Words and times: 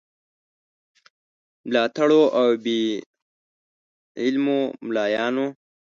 ملاتړو 1.67 2.21
او 2.39 2.47
بې 2.63 2.81
علمو 4.21 4.59
مُلایانو. 4.85 5.47